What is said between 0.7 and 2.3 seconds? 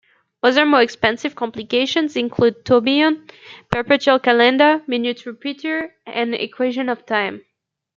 expensive complications